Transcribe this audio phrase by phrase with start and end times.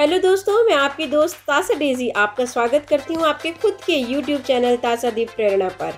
[0.00, 4.40] Hello दोस्तों, मैं आपकी दोस्त तासा डेजी आपका स्वागत करती हूँ आपके खुद के यूट्यूब
[4.42, 5.92] चैनल तासा दीप प्रेरणा पर।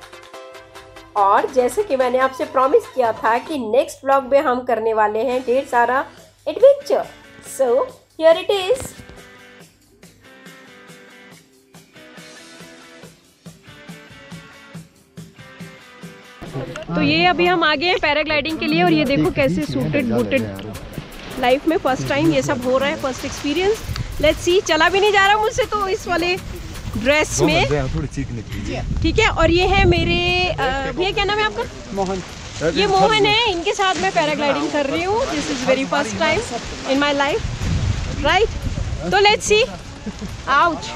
[1.16, 5.22] और जैसे कि मैंने आपसे प्रॉमिस किया था कि नेक्स्ट ब्लॉग में हम करने वाले
[5.28, 6.04] हैं ढेर सारा
[6.46, 7.04] adventure
[7.48, 7.82] so
[8.18, 8.82] here it is
[16.88, 20.90] तो ये अभी हम आगे हैं पैराग्लाइडिंग के लिए और ये देखो कैसे सूटेड बूटेड
[21.40, 23.82] लाइफ में फ़र्स्ट टाइम ये सब हो रहा है फ़र्स्ट एक्सपीरियंस
[24.20, 26.34] लेट्स सी चला भी नहीं जा रहा मुझसे तो इस वाले
[26.96, 27.66] ड्रेस में.
[29.02, 30.16] ठीक है और ये है मेरे
[30.96, 31.62] भैया क्या नाम है आपका?
[31.94, 32.22] मोहन।
[32.74, 35.20] ये मोहन है इनके साथ मैं पैराग्लाइडिंग कर रही हूँ.
[35.30, 36.40] This is very first time
[36.90, 39.64] in my life right तो लेट्स सी
[40.48, 40.90] आउच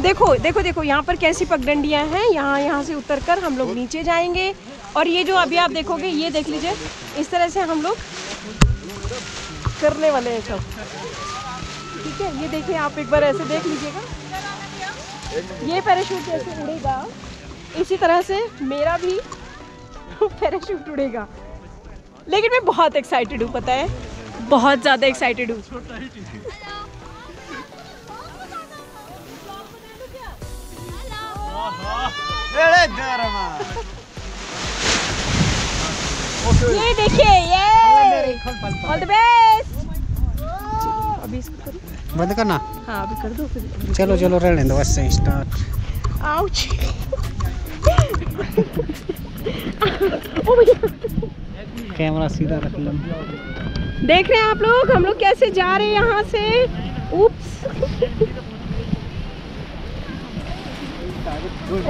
[0.00, 2.28] देखो देखो देखो यहाँ पर कैसी पगडंडियाँ हैं.
[2.30, 4.54] यहाँ यहाँ से उतर कर हम लोग नीचे जाएँगे.
[4.96, 6.72] और ये जो अभी आप देखोगे ये देख लीजिए.
[7.18, 7.96] इस तरह से हम लोग
[9.84, 10.60] करने वाले हैं सब।
[12.02, 14.00] ठीक है ये देखिए आप एक बार ऐसे देख लीजिएगा।
[15.68, 16.96] ये पैराशूट जैसे उड़ेगा।
[17.80, 19.18] इसी तरह से मेरा भी
[20.22, 21.26] पैराशूट उड़ेगा।
[22.28, 23.88] लेकिन मैं बहुत एक्साइटेड हूँ पता है?
[24.48, 25.62] बहुत ज़्यादा एक्साइटेड हूँ।
[36.74, 37.62] ये देखिए ये!
[38.90, 39.73] ऑल द बेस्ट
[41.34, 42.56] अभी इसको करो बंद करना?
[42.86, 45.48] हाँ अभी कर दो फिर। चलो चलो रहने दो बस स्टार्ट
[46.22, 46.56] आउच
[51.96, 52.92] कैमरा सीधा रख लो।
[54.06, 56.42] देख रहे हैं आप लोग हम लोग कैसे जा रहे हैं यहाँ से?
[57.24, 57.64] उप्स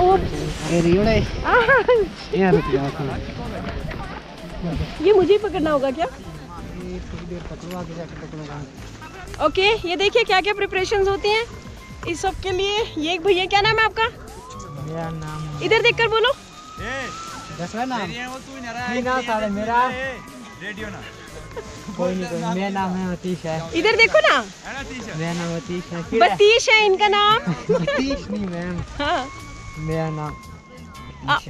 [0.05, 0.33] उप्स
[0.67, 1.71] अरे रियोड़े आह,
[2.39, 3.17] यहाँ रुक जाओ थोड़ा
[5.07, 6.07] ये मुझे ही पकड़ना होगा क्या?
[9.47, 11.45] ओके ये देखिए क्या क्या प्रिपरेशन होती हैं।
[12.09, 14.09] इस सब के लिए ये एक भैया क्या नाम है आपका?
[14.87, 16.33] मेरा नाम इधर देखकर बोलो।
[17.61, 19.89] दसवा नाम। नहीं नाम सारे मेरा
[21.97, 24.39] कोई नहीं कोई मेरा नाम है अतीश है। इधर देखो ना।
[25.17, 27.39] मेरा नाम अतीश है। बतीश है इनका नाम।
[27.75, 29.27] अतीश नहीं मैम। हाँ।
[29.79, 30.33] मेरा नाम
[31.29, 31.49] अतीश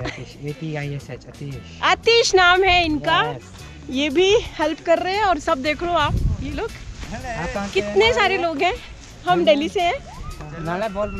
[1.02, 3.20] है आतिश नाम है इनका।
[3.90, 6.70] ये भी हेल्प कर रहे हैं और सब देख लो आप ये लोग।
[7.74, 8.74] कितने सारे लोग हैं?
[9.28, 9.98] हम दिल्ली से हैं।
[10.94, 11.10] बॉल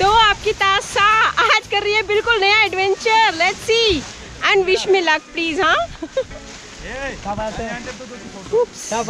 [0.00, 1.04] तो आपकी तासा
[1.44, 3.98] आज कर रही है बिल्कुल नया adventure let's see
[4.44, 5.76] and wish me luck please हाँ?
[8.88, 9.02] क्या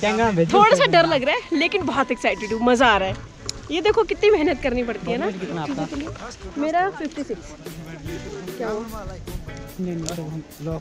[0.00, 0.16] क्या
[0.52, 3.16] थोड़ा सा डर लग रहा है लेकिन बहुत एक्साइटेड हूँ। मज़ा आ रहा है।
[3.70, 5.26] ये देखो कितनी मेहनत करनी पड़ती है ना?
[6.58, 7.34] मेरा 56
[8.56, 9.35] क्या हुआ?
[9.80, 9.96] नहीं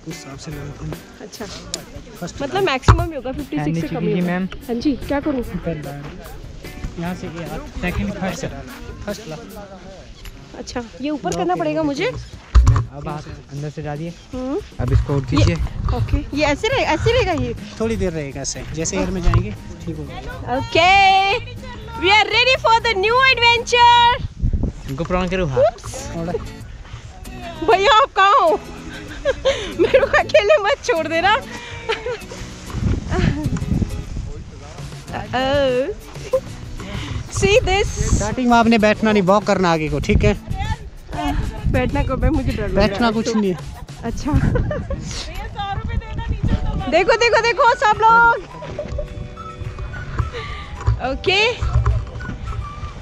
[0.07, 0.51] हिसाब से
[1.23, 1.45] अच्छा
[2.41, 5.43] मतलब मैक्सिमम ही होगा 56 से कम ही मैम हाँ जी क्या करूँ?
[6.99, 8.45] यहाँ से गया सेकंड फ़र्स्ट
[9.05, 9.37] फ़र्स्ट ला
[10.59, 12.05] अच्छा ये ऊपर करना पड़ेगा मुझे?
[12.07, 13.23] अब आप
[13.53, 15.55] अंदर से डालिए हम्म। अब इसको कीजिए।
[15.97, 17.53] ओके ये ऐसे ऐसे रहेगा ये?
[17.79, 19.51] थोड़ी देर रहेगा ऐसे। जैसे एयर में जाएँगे
[19.85, 20.87] ठीक होगा। Okay
[22.01, 24.23] we are ready for the new adventure
[24.89, 25.63] इनको प्रॉन करो हाँ।
[27.67, 28.59] भैया आप कहाँ हो?
[29.79, 31.35] मेरे को अकेले मत छोड़ देना।
[37.37, 40.33] सी दिस स्टार्टिंग में आपने बैठना नहीं वॉक करना आगे को ठीक है?
[41.71, 43.57] बैठना कब है मुझे डर बैठना कुछ नहीं है।
[44.03, 44.31] अच्छा।
[46.91, 48.53] देखो देखो देखो सब लोग।
[51.11, 51.39] ओके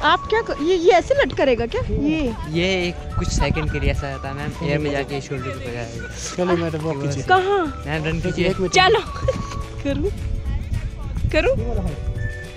[0.06, 0.62] आप क्या कर...
[0.64, 1.81] ये ये ऐसे लट करेगा क्या?
[2.06, 5.58] ये। ये एक कुछ सेकंड के लिए ऐसा रहता है मैम एयर में जाके शोल्डर
[5.66, 7.62] पे जाएगा चलो मैडम वॉक कीजिए। कहाँ?
[7.86, 9.00] मैम रन कीजिए। मिनट। चलो।
[9.84, 10.12] करूँ?
[11.36, 11.56] करूँ?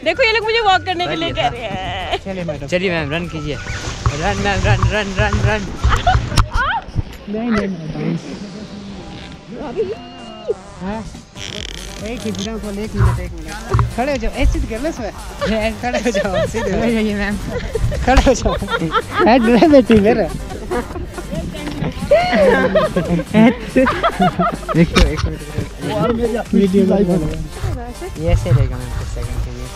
[0.05, 3.11] देखो ये लोग मुझे वॉक करने के लिए कह रहे हैं। चलिए मैडम। चलिए मैम
[3.13, 5.63] रन कीजिए। Run ma'am run run run run
[7.29, 8.17] नहीं नहीं
[10.81, 11.01] हाँ?
[12.09, 13.56] एक ही बिना बोले एक मिनट एक मिनट।
[13.97, 15.11] खड़े हो जाओ ऐसे कर लो सर
[15.83, 17.37] खड़े हो जाओ सीधे हो जाइए मैम
[18.07, 18.55] खड़े हो जाओ
[19.29, 20.29] ऐड रहे बेटी मेरे
[24.75, 27.11] देखो एक मिनट वीडियो लाइव
[28.21, 29.67] ये ऐसे रहेगा मैम कुछ सेकंड के लिए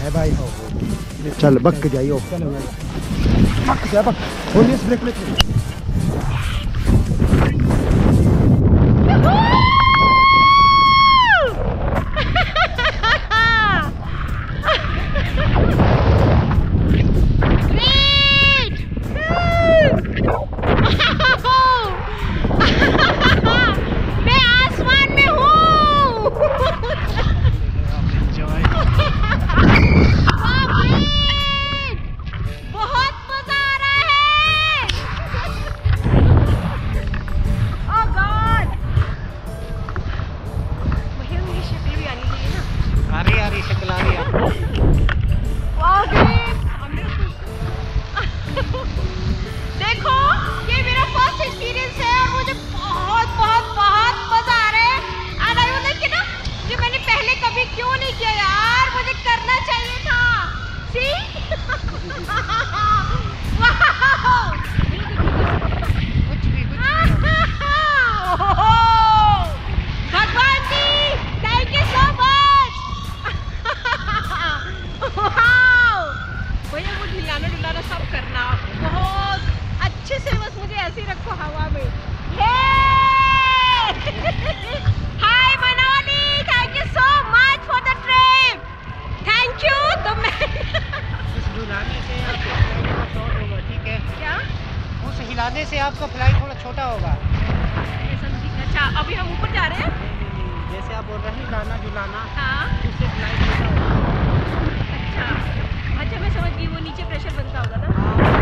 [0.00, 0.46] है भाई हो
[1.40, 2.20] चल बक जाइयो
[3.68, 4.16] बक जा बक
[4.54, 5.59] होली ब्रेक ब्रेक मैं
[95.70, 97.10] से आपका फ़्लाइट थोड़ा छोटा होगा।
[98.62, 99.90] अच्छा अभी हम ऊपर जा रहे हैं?
[100.72, 104.10] जैसे आप बोल रहे हैं लाना जुलाना हाँ। उससे फ़्लाइट छोटा होगा।
[104.98, 105.28] अच्छा।
[106.00, 107.88] अच्छा मैं समझ गई वो नीचे प्रेशर बनता होगा ना?
[108.00, 108.39] हाँ।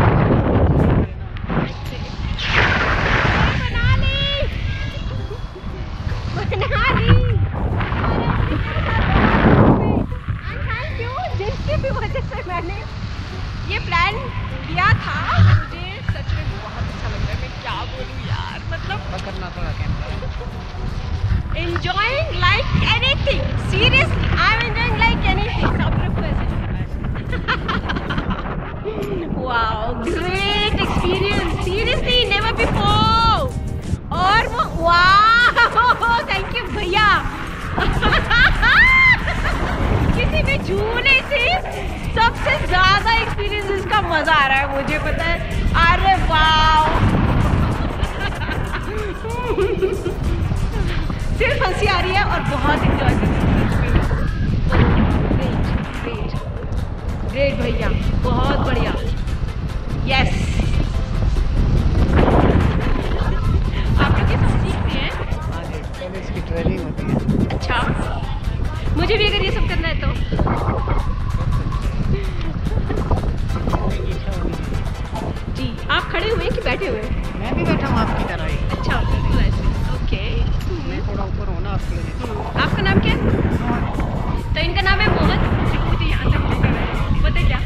[44.59, 45.35] है मुझे पता है।
[45.81, 46.77] अरे वाह
[51.39, 53.27] सिर्फ़ हँसी आ रही है और बहुत इंजॉय कर
[57.31, 57.89] ग्रेट भैया
[58.23, 58.91] बहुत बढ़िया।
[60.07, 60.31] यस
[63.99, 64.27] आप लोग
[66.49, 67.15] ट्रेनिंग होती है।
[67.55, 67.77] अच्छा।
[68.97, 70.07] मुझे भी अगर ये सब करना है तो।
[76.19, 77.01] खड़े हुए कि बैठे हुए
[77.39, 78.95] मैं भी बैठा हूँ आपकी तरह ही। अच्छा
[79.95, 80.23] ओके
[80.87, 84.53] मैं थोड़ा ऊपर होना आपके हम्म, आपका नाम क्या है?
[84.53, 85.39] तो इनका नाम है मोहन?
[86.09, 87.59] यहाँ तक पता क्या?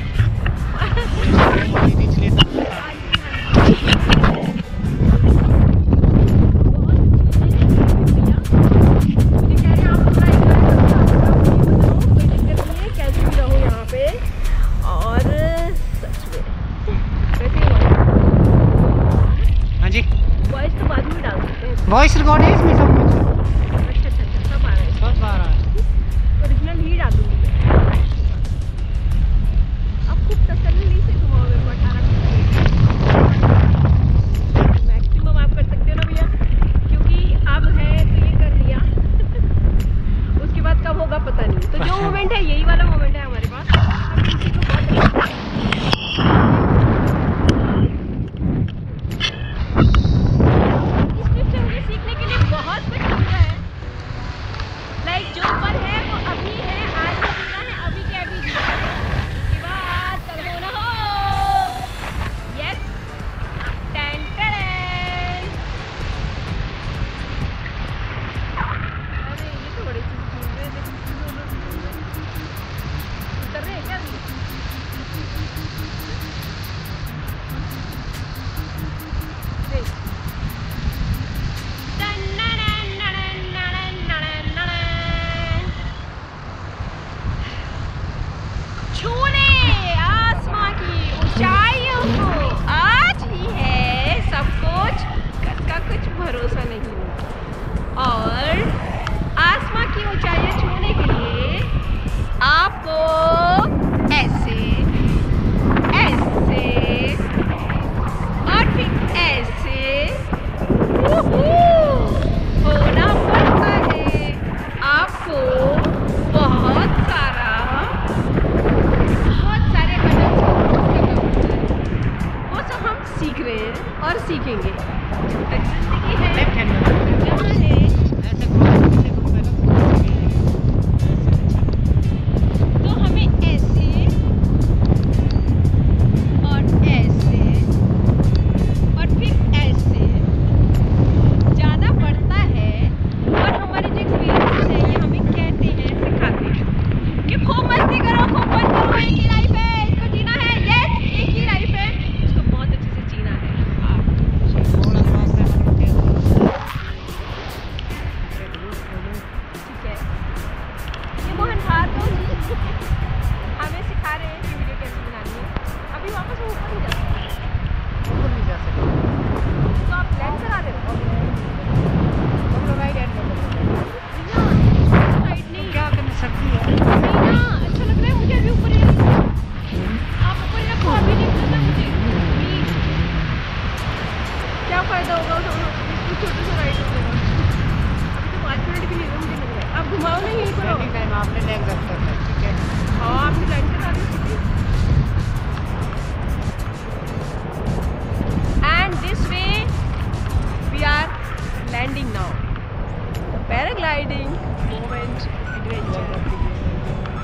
[203.53, 204.29] पैराग्लाइडिंग
[204.69, 206.05] मोमेंट एडवेंचर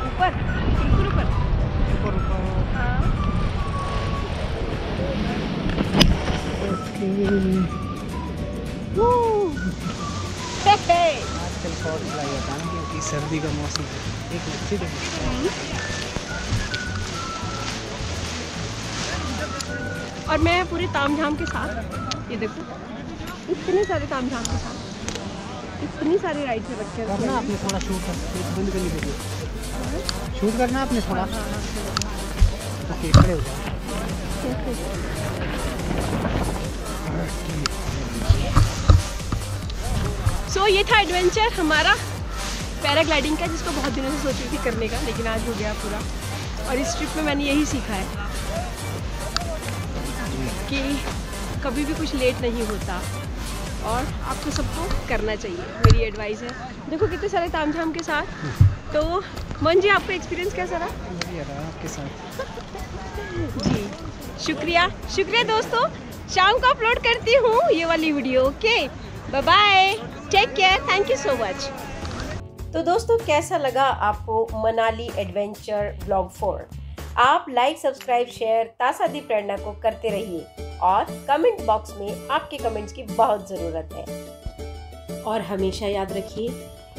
[0.07, 0.35] ऊपर
[0.79, 1.25] बिल्कुल ऊपर
[1.93, 2.39] ऊपर ऊपर
[2.75, 2.97] हाँ
[10.39, 13.83] आजकल शॉर्ट होता है ना क्योंकि सर्दी का मौसम
[14.35, 14.87] एक मिनट सीधे
[20.31, 22.61] और मैं पूरे तामझाम के साथ ये देखो
[23.51, 24.68] इतने सारे तामझाम के साथ।
[25.83, 28.15] इतनी सारी राइड्स है बच्चे। करना आपने थोड़ा शूट कर
[28.57, 29.13] बंद करनी पड़ेगी
[30.39, 31.23] शूट करना आपने थोड़ा?
[32.93, 33.41] ओके खड़े हो
[40.53, 41.93] सो ये था एडवेंचर हमारा
[42.83, 45.73] पैराग्लाइडिंग का जिसको बहुत दिनों से सोच रही थी करने का लेकिन आज हो गया
[45.83, 45.99] पूरा।
[46.69, 48.05] और इस ट्रिप में मैंने यही सीखा है
[50.69, 50.79] कि
[51.63, 53.01] कभी भी कुछ लेट नहीं होता।
[53.83, 56.49] और आपको सबको करना चाहिए मेरी एडवाइस है।
[56.89, 58.25] देखो कितने सारे तामझाम के साथ।
[58.93, 59.21] तो
[59.63, 60.87] मन जी आपका एक्सपीरियंस कैसा रहा?
[61.67, 62.07] आपके साथ।
[63.63, 63.87] जी
[64.45, 65.87] शुक्रिया। शुक्रिया दोस्तों
[66.29, 68.87] शाम को अपलोड करती हूँ ये वाली video okay
[69.31, 69.93] bye bye
[70.31, 71.69] take care thank you so much
[72.73, 76.67] तो दोस्तों कैसा लगा आपको मनाली एडवेंचर ब्लॉग फोर
[77.17, 82.93] आप लाइक सब्सक्राइब शेयर तासादी प्रेरणा को करते रहिए। और कमेंट बॉक्स में आपके कमेंट्स
[82.93, 86.49] की बहुत ज़रूरत है। और हमेशा याद रखिए,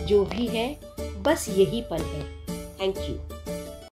[0.05, 2.25] जो भी है, बस यही पल है।
[2.81, 3.40] Thank you